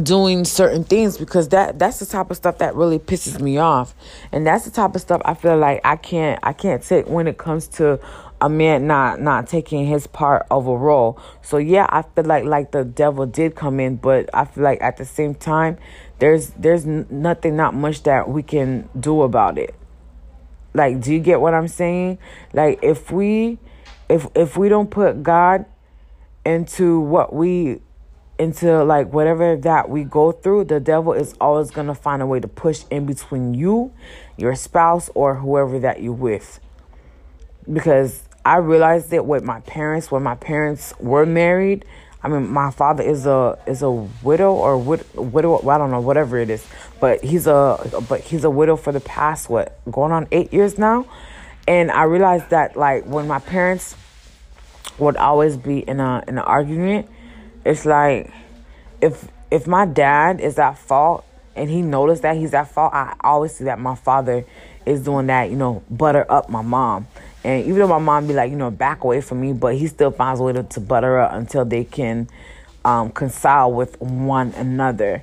doing 0.02 0.45
certain 0.45 0.85
things? 0.85 1.18
Because 1.18 1.49
that 1.49 1.78
that's 1.78 1.99
the 1.99 2.07
type 2.07 2.30
of 2.30 2.37
stuff 2.37 2.59
that 2.59 2.75
really 2.75 2.99
pisses 2.99 3.40
me 3.40 3.59
off. 3.59 3.95
And 4.30 4.47
that's 4.47 4.64
the 4.64 4.71
type 4.71 4.95
of 4.95 5.00
stuff 5.00 5.23
I 5.25 5.35
feel 5.35 5.57
like 5.57 5.80
I 5.85 5.97
can't 5.97 6.38
I 6.42 6.52
can't 6.52 6.83
take 6.83 7.09
when 7.09 7.26
it 7.26 7.38
comes 7.38 7.66
to 7.68 7.99
a 8.40 8.49
man 8.49 8.87
not 8.87 9.21
not 9.21 9.49
taking 9.49 9.87
his 9.87 10.07
part 10.07 10.47
of 10.50 10.66
a 10.66 10.76
role. 10.76 11.18
So 11.42 11.59
yeah, 11.59 11.87
I 11.88 12.02
feel 12.02 12.25
like 12.25 12.45
like 12.45 12.73
the 12.73 12.85
devil 12.85 13.26
did 13.26 13.57
come 13.57 13.80
in, 13.80 13.97
but 13.97 14.30
I 14.33 14.45
feel 14.45 14.64
like 14.64 14.80
at 14.80 14.97
the 14.97 15.04
same 15.04 15.35
time 15.35 15.78
there's 16.18 16.50
there's 16.50 16.85
nothing 16.87 17.57
not 17.57 17.75
much 17.75 18.02
that 18.04 18.28
we 18.28 18.42
can 18.42 18.88
do 18.99 19.23
about 19.23 19.59
it. 19.59 19.75
Like, 20.75 21.00
do 21.00 21.12
you 21.12 21.21
get 21.21 21.40
what 21.40 21.54
I'm 21.54 21.68
saying? 21.68 22.18
Like, 22.52 22.80
if 22.83 23.11
we, 23.11 23.59
if 24.09 24.26
if 24.35 24.57
we 24.57 24.68
don't 24.68 24.90
put 24.90 25.23
God 25.23 25.64
into 26.45 27.00
what 27.00 27.33
we, 27.33 27.80
into 28.38 28.85
like 28.85 29.12
whatever 29.12 29.57
that 29.57 29.88
we 29.88 30.04
go 30.04 30.33
through, 30.33 30.64
the 30.64 30.80
devil 30.80 31.12
is 31.12 31.35
always 31.40 31.71
gonna 31.71 31.95
find 31.95 32.23
a 32.23 32.26
way 32.26 32.40
to 32.40 32.49
push 32.49 32.85
in 32.90 33.07
between 33.07 33.54
you, 33.54 33.92
your 34.37 34.54
spouse, 34.54 35.11
or 35.14 35.37
whoever 35.37 35.78
that 35.78 36.00
you 36.00 36.12
with. 36.12 36.61
Because 37.71 38.27
I 38.49 38.57
realized 38.57 39.12
it 39.12 39.25
with 39.25 39.45
my 39.45 39.61
parents 39.61 40.11
when 40.11 40.23
my 40.23 40.35
parents 40.35 40.95
were 40.99 41.26
married 41.26 41.85
I 42.23 42.28
mean, 42.28 42.49
my 42.49 42.71
father 42.71 43.02
is 43.02 43.26
a 43.26 43.59
is 43.67 43.83
a 43.83 43.90
widow 43.90 44.52
or 44.52 44.76
wid, 44.76 45.05
widow. 45.14 45.67
I 45.69 45.78
don't 45.78 45.90
know, 45.90 46.00
whatever 46.00 46.37
it 46.37 46.50
is. 46.50 46.67
But 47.00 47.23
he's 47.23 47.47
a 47.47 47.78
but 48.09 48.23
he's 48.23 48.43
a 48.43 48.50
widow 48.50 48.76
for 48.76 48.93
the 48.93 49.00
past 49.00 49.49
what 49.49 49.78
going 49.90 50.11
on 50.11 50.26
eight 50.33 50.52
years 50.52 50.78
now, 50.78 51.07
and 51.69 51.93
I 51.93 52.05
realized 52.05 52.50
that 52.50 52.76
like 52.76 53.05
when 53.07 53.28
my 53.28 53.38
parents 53.38 53.95
would 54.99 55.17
always 55.17 55.57
be 55.57 55.78
in 55.78 56.00
a 56.00 56.25
in 56.26 56.38
an 56.38 56.45
argument, 56.45 57.09
it's 57.64 57.85
like 57.85 58.33
if 59.00 59.28
if 59.52 59.69
my 59.69 59.87
dad 59.87 60.40
is 60.40 60.59
at 60.59 60.76
fault 60.76 61.25
and 61.55 61.71
he 61.71 61.83
noticed 61.83 62.23
that 62.23 62.37
he's 62.37 62.52
at 62.52 62.73
fault, 62.73 62.95
I 62.95 63.14
always 63.21 63.55
see 63.55 63.64
that 63.64 63.78
my 63.78 63.95
father 63.95 64.45
is 64.85 65.05
doing 65.05 65.28
that. 65.28 65.50
You 65.50 65.57
know, 65.57 65.85
butter 65.88 66.26
up 66.28 66.50
my 66.50 66.62
mom. 66.62 67.07
And 67.45 67.64
even 67.64 67.78
though 67.78 67.88
my 67.88 67.99
mom 67.99 68.26
be 68.26 68.35
like, 68.35 68.50
you 68.50 68.57
know, 68.57 68.71
back 68.71 69.04
away 69.04 69.21
from 69.21 69.40
me, 69.40 69.52
but 69.52 69.75
he 69.75 69.87
still 69.87 70.11
finds 70.11 70.40
a 70.40 70.42
way 70.42 70.52
to, 70.52 70.62
to 70.62 70.80
butter 70.80 71.21
up 71.21 71.33
until 71.33 71.64
they 71.64 71.85
can 71.85 72.28
um, 72.85 73.09
reconcile 73.09 73.73
with 73.73 74.00
one 74.00 74.52
another. 74.54 75.23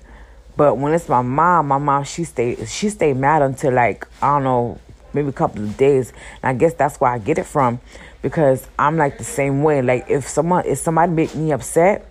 But 0.57 0.77
when 0.77 0.93
it's 0.93 1.09
my 1.09 1.21
mom, 1.21 1.67
my 1.67 1.77
mom 1.77 2.03
she 2.05 2.23
stay 2.23 2.65
she 2.65 2.89
stay 2.89 3.13
mad 3.13 3.41
until 3.41 3.73
like 3.73 4.07
I 4.21 4.35
don't 4.35 4.43
know 4.43 4.79
maybe 5.13 5.29
a 5.29 5.33
couple 5.33 5.63
of 5.63 5.75
days. 5.77 6.13
And 6.41 6.55
I 6.55 6.59
guess 6.59 6.73
that's 6.73 6.99
where 6.99 7.11
I 7.11 7.19
get 7.19 7.37
it 7.37 7.45
from 7.45 7.79
because 8.21 8.67
I'm 8.79 8.97
like 8.97 9.17
the 9.17 9.23
same 9.23 9.63
way. 9.63 9.81
Like 9.81 10.09
if 10.09 10.27
someone 10.27 10.65
if 10.65 10.77
somebody 10.77 11.11
make 11.11 11.35
me 11.35 11.51
upset, 11.51 12.07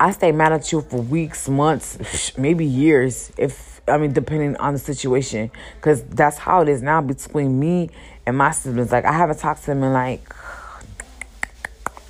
I 0.00 0.10
stay 0.10 0.32
mad 0.32 0.52
at 0.52 0.72
you 0.72 0.80
for 0.80 1.00
weeks, 1.00 1.48
months, 1.48 2.36
maybe 2.36 2.64
years. 2.64 3.32
If 3.38 3.80
I 3.86 3.98
mean 3.98 4.12
depending 4.12 4.56
on 4.56 4.72
the 4.72 4.78
situation, 4.78 5.50
because 5.76 6.02
that's 6.04 6.38
how 6.38 6.62
it 6.62 6.68
is 6.68 6.82
now 6.82 7.00
between 7.00 7.58
me 7.60 7.90
and 8.26 8.36
my 8.36 8.50
siblings. 8.50 8.90
Like 8.90 9.04
I 9.04 9.12
haven't 9.12 9.38
talked 9.38 9.60
to 9.60 9.66
them 9.66 9.82
in 9.82 9.92
like 9.92 10.34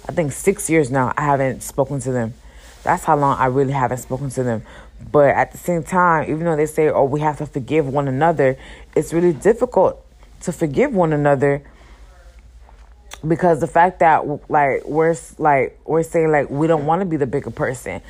I 0.09 0.12
think 0.12 0.33
six 0.33 0.71
years 0.71 0.91
now. 0.91 1.12
I 1.17 1.23
haven't 1.23 1.62
spoken 1.62 2.00
to 2.00 2.12
them. 2.12 2.35
That's 2.83 3.05
how 3.05 3.17
long 3.17 3.38
I 3.38 3.47
really 3.47 3.73
haven't 3.73 3.99
spoken 3.99 4.31
to 4.31 4.43
them. 4.43 4.62
But 5.11 5.31
at 5.31 5.53
the 5.53 5.59
same 5.59 5.83
time, 5.83 6.31
even 6.31 6.45
though 6.45 6.57
they 6.57 6.67
say, 6.67 6.88
"Oh, 6.88 7.05
we 7.05 7.21
have 7.21 7.38
to 7.38 7.47
forgive 7.47 7.87
one 7.87 8.09
another," 8.09 8.57
it's 8.95 9.12
really 9.12 9.33
difficult 9.33 10.05
to 10.43 10.53
forgive 10.53 10.95
one 10.95 11.12
another 11.12 11.62
because 13.26 13.61
the 13.61 13.66
fact 13.66 14.00
that 14.00 14.26
like 14.50 14.85
we're 14.85 15.16
like 15.38 15.78
we're 15.85 16.02
saying 16.02 16.31
like 16.31 16.50
we 16.50 16.66
don't 16.66 16.87
want 16.87 17.00
to 17.00 17.07
be 17.07 17.16
the 17.16 17.26
bigger 17.26 17.50
person. 17.50 18.02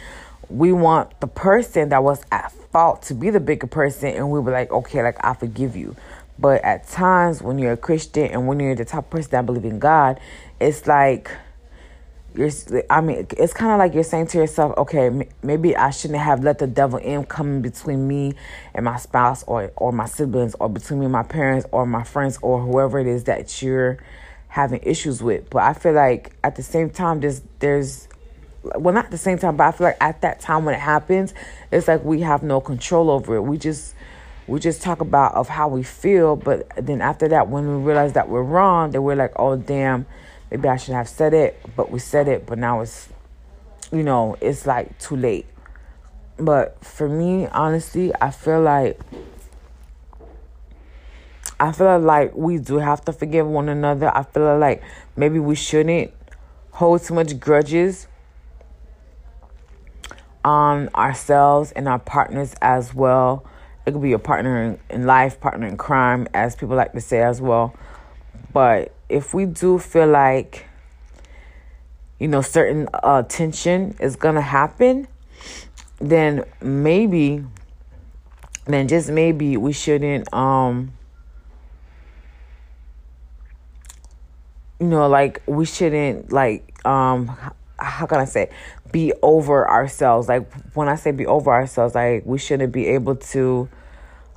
We 0.50 0.72
want 0.72 1.20
the 1.20 1.26
person 1.26 1.88
that 1.88 2.02
was 2.02 2.22
at 2.30 2.52
fault 2.52 3.02
to 3.02 3.14
be 3.14 3.30
the 3.30 3.40
bigger 3.40 3.66
person 3.66 4.10
and 4.10 4.30
we 4.30 4.40
were 4.40 4.50
like 4.52 4.70
okay 4.70 5.02
like 5.02 5.24
i 5.24 5.34
forgive 5.34 5.76
you. 5.76 5.96
But 6.38 6.62
at 6.64 6.88
times 6.88 7.40
when 7.40 7.58
you're 7.58 7.72
a 7.72 7.76
Christian 7.76 8.26
and 8.26 8.48
when 8.48 8.58
you're 8.58 8.74
the 8.74 8.84
top 8.84 9.08
person 9.08 9.30
that 9.32 9.46
believe 9.46 9.64
in 9.64 9.78
God, 9.78 10.18
it's 10.60 10.86
like 10.86 11.30
you're 12.34 12.50
I 12.90 13.00
mean, 13.00 13.26
it's 13.38 13.52
kind 13.52 13.70
of 13.72 13.78
like 13.78 13.94
you're 13.94 14.02
saying 14.02 14.26
to 14.28 14.38
yourself, 14.38 14.76
okay, 14.76 15.28
maybe 15.42 15.76
I 15.76 15.90
shouldn't 15.90 16.18
have 16.18 16.42
let 16.42 16.58
the 16.58 16.66
devil 16.66 16.98
in 16.98 17.24
come 17.24 17.62
between 17.62 18.08
me 18.08 18.34
and 18.74 18.84
my 18.84 18.96
spouse 18.96 19.44
or 19.44 19.72
or 19.76 19.92
my 19.92 20.06
siblings 20.06 20.56
or 20.58 20.68
between 20.68 20.98
me 21.00 21.06
and 21.06 21.12
my 21.12 21.22
parents 21.22 21.66
or 21.70 21.86
my 21.86 22.02
friends 22.02 22.38
or 22.42 22.60
whoever 22.60 22.98
it 22.98 23.06
is 23.06 23.24
that 23.24 23.62
you're 23.62 23.98
having 24.54 24.78
issues 24.84 25.20
with. 25.20 25.50
But 25.50 25.64
I 25.64 25.72
feel 25.72 25.94
like 25.94 26.30
at 26.44 26.54
the 26.54 26.62
same 26.62 26.88
time 26.88 27.18
there's 27.18 27.42
there's 27.58 28.06
well 28.62 28.94
not 28.94 29.06
at 29.06 29.10
the 29.10 29.18
same 29.18 29.36
time, 29.36 29.56
but 29.56 29.64
I 29.64 29.72
feel 29.72 29.88
like 29.88 29.96
at 30.00 30.20
that 30.20 30.38
time 30.38 30.64
when 30.64 30.76
it 30.76 30.80
happens, 30.80 31.34
it's 31.72 31.88
like 31.88 32.04
we 32.04 32.20
have 32.20 32.44
no 32.44 32.60
control 32.60 33.10
over 33.10 33.34
it. 33.34 33.42
We 33.42 33.58
just 33.58 33.96
we 34.46 34.60
just 34.60 34.80
talk 34.80 35.00
about 35.00 35.34
of 35.34 35.48
how 35.48 35.66
we 35.68 35.82
feel 35.82 36.36
but 36.36 36.68
then 36.76 37.00
after 37.00 37.26
that 37.28 37.48
when 37.48 37.66
we 37.66 37.82
realize 37.82 38.12
that 38.12 38.28
we're 38.28 38.42
wrong 38.42 38.90
then 38.90 39.02
we're 39.02 39.16
like 39.16 39.32
oh 39.36 39.56
damn 39.56 40.04
maybe 40.50 40.68
i 40.68 40.76
should 40.76 40.92
have 40.92 41.08
said 41.08 41.32
it 41.32 41.58
but 41.74 41.90
we 41.90 41.98
said 41.98 42.28
it 42.28 42.44
but 42.44 42.58
now 42.58 42.82
it's 42.82 43.08
you 43.90 44.02
know 44.02 44.36
it's 44.42 44.66
like 44.66 44.98
too 44.98 45.16
late 45.16 45.46
but 46.36 46.76
for 46.84 47.08
me 47.08 47.46
honestly 47.46 48.12
i 48.20 48.30
feel 48.30 48.60
like 48.60 49.00
i 51.60 51.72
feel 51.72 51.98
like 51.98 52.34
we 52.34 52.58
do 52.58 52.76
have 52.76 53.04
to 53.04 53.12
forgive 53.12 53.46
one 53.46 53.68
another 53.68 54.10
i 54.16 54.22
feel 54.22 54.58
like 54.58 54.82
maybe 55.16 55.38
we 55.38 55.54
shouldn't 55.54 56.12
hold 56.72 57.02
too 57.02 57.14
much 57.14 57.38
grudges 57.38 58.08
on 60.44 60.88
ourselves 60.94 61.72
and 61.72 61.88
our 61.88 61.98
partners 61.98 62.54
as 62.60 62.94
well 62.94 63.44
it 63.86 63.92
could 63.92 64.02
be 64.02 64.12
a 64.12 64.18
partner 64.18 64.62
in, 64.62 64.78
in 64.88 65.06
life, 65.06 65.40
partner 65.40 65.66
in 65.66 65.76
crime, 65.76 66.26
as 66.32 66.56
people 66.56 66.76
like 66.76 66.92
to 66.92 67.00
say 67.00 67.22
as 67.22 67.40
well. 67.40 67.74
But 68.52 68.92
if 69.08 69.34
we 69.34 69.44
do 69.44 69.78
feel 69.78 70.06
like, 70.06 70.66
you 72.18 72.28
know, 72.28 72.40
certain 72.40 72.88
uh, 72.94 73.22
tension 73.24 73.94
is 74.00 74.16
going 74.16 74.36
to 74.36 74.40
happen, 74.40 75.06
then 75.98 76.44
maybe, 76.62 77.44
then 78.64 78.88
just 78.88 79.10
maybe 79.10 79.56
we 79.56 79.72
shouldn't, 79.72 80.32
um, 80.32 80.92
you 84.84 84.90
know, 84.90 85.08
like 85.08 85.42
we 85.46 85.64
shouldn't, 85.64 86.30
like, 86.30 86.86
um, 86.86 87.28
how 87.78 88.04
can 88.04 88.20
I 88.20 88.26
say, 88.26 88.50
be 88.92 89.14
over 89.22 89.66
ourselves. 89.66 90.28
Like 90.28 90.52
when 90.76 90.90
I 90.90 90.96
say 90.96 91.10
be 91.10 91.24
over 91.26 91.50
ourselves, 91.50 91.94
like 91.94 92.24
we 92.26 92.38
shouldn't 92.38 92.72
be 92.72 92.86
able 92.88 93.16
to 93.16 93.68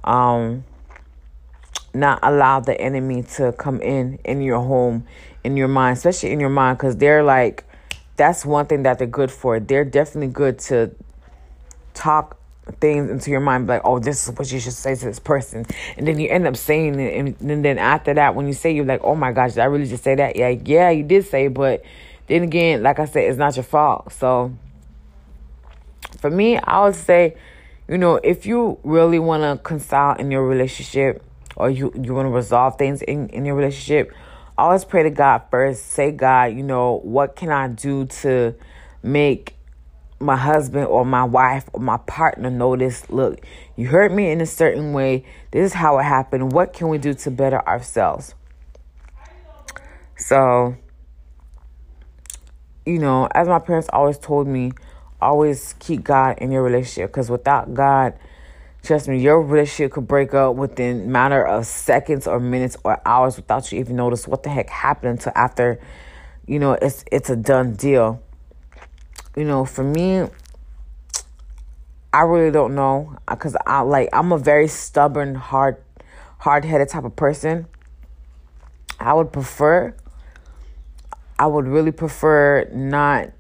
um 0.06 0.64
not 1.94 2.20
allow 2.24 2.62
the 2.62 2.80
enemy 2.80 3.24
to 3.24 3.52
come 3.52 3.82
in 3.82 4.20
in 4.24 4.42
your 4.42 4.62
home, 4.62 5.06
in 5.44 5.58
your 5.58 5.68
mind, 5.68 5.98
especially 5.98 6.32
in 6.32 6.40
your 6.40 6.50
mind 6.50 6.80
cuz 6.80 6.96
they're 6.96 7.24
like 7.24 7.66
that's 8.16 8.46
one 8.46 8.66
thing 8.68 8.84
that 8.84 9.00
they're 9.00 9.06
good 9.06 9.32
for. 9.32 9.60
They're 9.60 9.86
definitely 9.86 10.32
good 10.34 10.60
to 10.60 10.92
talk 11.94 12.37
things 12.80 13.10
into 13.10 13.32
your 13.32 13.40
mind 13.40 13.68
like 13.68 13.82
oh 13.84 14.00
this 14.00 14.28
is 14.28 14.38
what 14.38 14.52
you 14.52 14.60
should 14.60 14.74
say 14.74 14.96
to 14.96 15.06
this 15.06 15.20
person. 15.20 15.66
And 15.98 16.08
then 16.08 16.20
you 16.20 16.30
end 16.30 16.48
up 16.48 16.56
saying 16.56 17.00
it 17.00 17.18
and, 17.18 17.42
and 17.42 17.66
then 17.66 17.78
after 17.78 18.14
that 18.14 18.36
when 18.36 18.48
you 18.48 18.54
say 18.54 18.72
you're 18.74 18.86
like 18.86 19.02
oh 19.04 19.16
my 19.16 19.32
gosh 19.32 19.54
did 19.54 19.62
i 19.62 19.66
really 19.66 19.88
just 19.88 20.04
say 20.04 20.16
that? 20.16 20.36
Yeah 20.36 20.50
yeah 20.50 20.90
you 20.90 21.04
did 21.04 21.26
say 21.26 21.48
but 21.48 21.84
then 22.28 22.44
again 22.44 22.84
like 22.84 23.00
i 23.00 23.06
said 23.06 23.24
it's 23.24 23.38
not 23.38 23.56
your 23.56 23.64
fault. 23.64 24.12
So 24.12 24.54
for 26.20 26.30
me 26.30 26.58
i 26.58 26.84
would 26.84 26.96
say 26.96 27.36
you 27.88 27.98
know 27.98 28.16
if 28.16 28.46
you 28.46 28.80
really 28.84 29.20
want 29.20 29.44
to 29.44 29.62
consult 29.64 30.20
in 30.20 30.32
your 30.32 30.46
relationship 30.46 31.24
or 31.56 31.70
you 31.70 31.92
you 32.02 32.14
want 32.14 32.26
to 32.26 32.32
resolve 32.32 32.78
things 32.78 33.02
in 33.02 33.30
in 33.30 33.46
your 33.46 33.56
relationship 33.56 34.14
always 34.58 34.84
pray 34.84 35.04
to 35.04 35.10
god 35.10 35.44
first. 35.52 35.86
Say 35.88 36.12
god 36.12 36.54
you 36.54 36.64
know 36.64 37.00
what 37.04 37.36
can 37.36 37.52
i 37.52 37.68
do 37.68 38.06
to 38.06 38.56
make 39.04 39.57
my 40.20 40.36
husband 40.36 40.88
or 40.88 41.06
my 41.06 41.24
wife 41.24 41.70
or 41.74 41.80
my 41.80 41.98
partner 41.98 42.50
notice 42.50 43.08
look 43.10 43.40
you 43.76 43.88
hurt 43.88 44.12
me 44.12 44.32
in 44.32 44.42
a 44.42 44.46
certain 44.48 44.94
way. 44.94 45.24
This 45.52 45.68
is 45.68 45.74
how 45.74 46.00
it 46.00 46.04
happened. 46.04 46.52
What 46.52 46.74
can 46.74 46.88
we 46.88 46.98
do 46.98 47.14
to 47.14 47.32
better 47.32 47.66
ourselves? 47.68 48.34
So 50.16 50.76
you 52.88 53.00
know 53.00 53.28
as 53.36 53.48
my 53.48 53.60
parents 53.60 53.90
always 53.92 54.18
told 54.18 54.48
me 54.48 54.72
always 55.22 55.76
keep 55.80 56.04
god 56.04 56.38
in 56.40 56.52
your 56.52 56.64
relationship 56.64 57.12
because 57.12 57.30
without 57.30 57.74
god 57.74 58.18
trust 58.82 59.10
me 59.10 59.20
your 59.20 59.42
relationship 59.42 59.92
could 59.92 60.08
break 60.08 60.34
up 60.34 60.56
within 60.56 61.12
matter 61.12 61.46
of 61.46 61.66
seconds 61.66 62.26
or 62.28 62.40
minutes 62.40 62.78
or 62.86 63.02
hours 63.06 63.36
without 63.36 63.70
you 63.72 63.80
even 63.80 63.98
notice 63.98 64.26
what 64.26 64.44
the 64.44 64.50
heck 64.50 64.70
happened 64.70 65.12
until 65.12 65.34
after 65.36 65.80
you 66.46 66.60
know 66.60 66.74
it's 66.82 67.04
it's 67.12 67.30
a 67.30 67.36
done 67.36 67.74
deal 67.74 68.22
you 69.38 69.46
know, 69.46 69.66
for 69.66 69.84
me, 69.84 70.28
I 72.12 72.22
really 72.22 72.50
don't 72.50 72.74
know 72.74 73.16
because 73.30 73.56
I 73.68 73.82
like 73.82 74.10
I'm 74.12 74.32
a 74.32 74.38
very 74.40 74.68
stubborn, 74.68 75.36
hard, 75.36 75.78
hard-headed 76.40 76.90
type 76.90 77.04
of 77.04 77.16
person. 77.16 77.68
I 79.00 79.14
would 79.14 79.32
prefer, 79.32 79.94
I 81.38 81.46
would 81.46 81.68
really 81.68 81.92
prefer 81.92 82.68
not, 82.74 83.32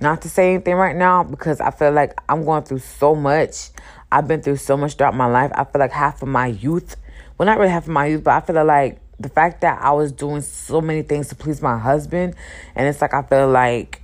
not 0.00 0.22
to 0.22 0.28
say 0.28 0.54
anything 0.54 0.76
right 0.76 0.94
now 0.94 1.24
because 1.24 1.60
I 1.60 1.72
feel 1.72 1.90
like 1.90 2.16
I'm 2.28 2.44
going 2.44 2.62
through 2.62 2.78
so 2.78 3.16
much. 3.16 3.70
I've 4.12 4.28
been 4.28 4.42
through 4.42 4.58
so 4.58 4.76
much 4.76 4.94
throughout 4.94 5.16
my 5.16 5.26
life. 5.26 5.50
I 5.56 5.64
feel 5.64 5.80
like 5.80 5.90
half 5.90 6.22
of 6.22 6.28
my 6.28 6.46
youth, 6.46 6.94
well, 7.36 7.46
not 7.46 7.58
really 7.58 7.72
half 7.72 7.84
of 7.84 7.90
my 7.90 8.06
youth, 8.06 8.22
but 8.22 8.30
I 8.30 8.46
feel 8.46 8.64
like 8.64 9.00
the 9.18 9.28
fact 9.28 9.62
that 9.62 9.82
I 9.82 9.90
was 9.90 10.12
doing 10.12 10.40
so 10.40 10.80
many 10.80 11.02
things 11.02 11.28
to 11.30 11.34
please 11.34 11.60
my 11.60 11.76
husband, 11.76 12.36
and 12.76 12.86
it's 12.86 13.00
like 13.00 13.12
I 13.12 13.22
feel 13.22 13.48
like 13.48 13.97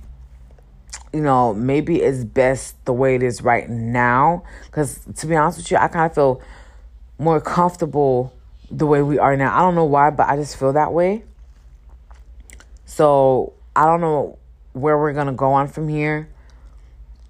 you 1.15 1.21
know, 1.21 1.53
maybe 1.53 2.01
it's 2.01 2.25
best 2.25 2.83
the 2.83 2.91
way 2.91 3.15
it 3.15 3.23
is 3.23 3.41
right 3.41 3.69
now. 3.69 4.43
Because 4.65 4.99
to 5.15 5.27
be 5.27 5.35
honest 5.35 5.59
with 5.59 5.71
you, 5.71 5.77
I 5.77 5.87
kind 5.87 6.05
of 6.05 6.13
feel 6.13 6.41
more 7.17 7.39
comfortable 7.39 8.33
the 8.69 8.85
way 8.85 9.01
we 9.01 9.17
are 9.17 9.37
now. 9.37 9.57
I 9.57 9.61
don't 9.61 9.75
know 9.75 9.85
why, 9.85 10.09
but 10.09 10.27
I 10.27 10.35
just 10.35 10.57
feel 10.57 10.73
that 10.73 10.91
way. 10.91 11.23
So 12.85 13.53
I 13.77 13.85
don't 13.85 14.01
know 14.01 14.37
where 14.73 14.97
we're 14.97 15.13
going 15.13 15.27
to 15.27 15.33
go 15.33 15.53
on 15.53 15.69
from 15.69 15.87
here. 15.87 16.27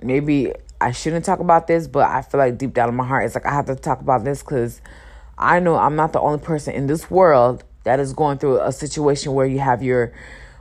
Maybe 0.02 0.52
I 0.82 0.92
shouldn't 0.92 1.24
talk 1.24 1.40
about 1.40 1.68
this, 1.68 1.88
but 1.88 2.10
I 2.10 2.24
feel 2.24 2.40
like 2.40 2.58
deep 2.58 2.74
down 2.74 2.90
in 2.90 2.96
my 2.96 3.06
heart, 3.06 3.26
it's 3.26 3.36
like 3.36 3.46
I 3.46 3.54
have 3.54 3.68
to 3.68 3.76
talk 3.76 4.02
about 4.02 4.24
this 4.24 4.42
because 4.42 4.82
I 5.38 5.60
know 5.60 5.76
I'm 5.76 5.96
not 5.96 6.12
the 6.12 6.20
only 6.20 6.40
person 6.40 6.74
in 6.74 6.88
this 6.88 7.12
world 7.12 7.64
that 7.84 8.00
is 8.00 8.14
going 8.14 8.40
through 8.40 8.62
a 8.62 8.72
situation 8.72 9.34
where 9.34 9.46
you 9.46 9.60
have 9.60 9.84
your, 9.84 10.12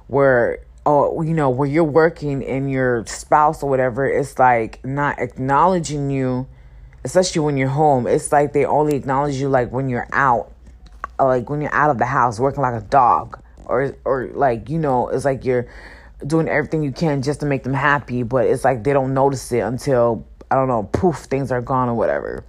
where 0.09 0.61
or 0.85 1.25
you 1.25 1.35
know 1.35 1.51
where 1.51 1.69
you're 1.69 1.85
working 1.85 2.45
and 2.45 2.71
your 2.71 3.05
spouse 3.07 3.63
or 3.63 3.71
whatever 3.71 4.07
it's 4.07 4.39
like 4.39 4.85
not 4.85 5.19
acknowledging 5.19 6.11
you 6.11 6.47
especially 7.05 7.41
when 7.41 7.57
you're 7.57 7.69
home. 7.69 8.07
It's 8.07 8.33
like 8.33 8.53
they 8.53 8.65
only 8.65 8.97
acknowledge 8.97 9.37
you 9.37 9.49
like 9.49 9.71
when 9.71 9.89
you're 9.89 10.09
out 10.13 10.51
like 11.19 11.49
when 11.49 11.61
you're 11.61 11.75
out 11.75 11.91
of 11.91 11.99
the 11.99 12.07
house 12.07 12.41
working 12.41 12.63
like 12.63 12.83
a 12.83 12.85
dog. 12.85 13.41
Or 13.67 13.97
or 14.05 14.29
like 14.35 14.69
you 14.69 14.79
know 14.79 15.09
it's 15.09 15.25
like 15.25 15.45
you're 15.45 15.69
doing 16.27 16.49
everything 16.49 16.83
you 16.83 16.93
can 16.93 17.23
just 17.23 17.41
to 17.41 17.47
make 17.47 17.65
them 17.65 17.75
happy 17.75 18.23
but 18.23 18.47
it's 18.47 18.65
like 18.65 18.85
they 18.85 18.93
don't 18.93 19.13
notice 19.13 19.53
it 19.53 19.59
until 19.59 20.27
i 20.51 20.55
don't 20.55 20.69
know 20.69 20.85
poof 20.85 21.17
things 21.17 21.53
are 21.53 21.63
gone 21.63 21.89
or 21.89 21.95
whatever. 21.95 22.45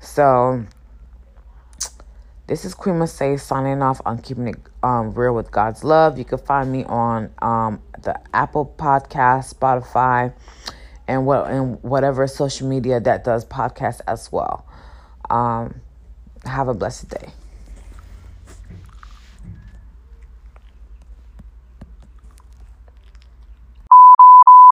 So 0.00 0.64
this 2.46 2.64
is 2.64 2.74
Queen 2.74 3.04
Say 3.06 3.36
signing 3.36 3.82
off 3.82 4.00
on 4.06 4.18
keeping 4.18 4.48
it 4.48 4.56
um, 4.82 5.12
real 5.14 5.34
with 5.34 5.50
God's 5.50 5.82
love. 5.82 6.16
You 6.16 6.24
can 6.24 6.38
find 6.38 6.70
me 6.70 6.84
on 6.84 7.32
um, 7.42 7.82
the 8.02 8.18
Apple 8.32 8.72
Podcast, 8.78 9.54
Spotify, 9.54 10.32
and 11.08 11.26
what 11.26 11.50
and 11.50 11.82
whatever 11.82 12.26
social 12.26 12.68
media 12.68 13.00
that 13.00 13.24
does 13.24 13.44
podcast 13.44 14.00
as 14.06 14.30
well. 14.30 14.64
Um, 15.28 15.80
have 16.44 16.68
a 16.68 16.74
blessed 16.74 17.08
day. 17.08 17.32